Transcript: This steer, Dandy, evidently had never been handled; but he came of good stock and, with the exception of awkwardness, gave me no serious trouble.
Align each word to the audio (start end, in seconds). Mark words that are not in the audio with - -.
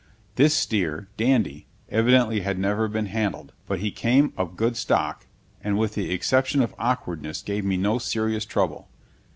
This 0.33 0.55
steer, 0.55 1.09
Dandy, 1.15 1.67
evidently 1.87 2.39
had 2.39 2.57
never 2.57 2.87
been 2.87 3.05
handled; 3.05 3.53
but 3.67 3.81
he 3.81 3.91
came 3.91 4.33
of 4.35 4.55
good 4.57 4.75
stock 4.75 5.27
and, 5.63 5.77
with 5.77 5.93
the 5.93 6.09
exception 6.11 6.63
of 6.63 6.73
awkwardness, 6.79 7.43
gave 7.43 7.63
me 7.63 7.77
no 7.77 7.99
serious 7.99 8.43
trouble. 8.43 8.87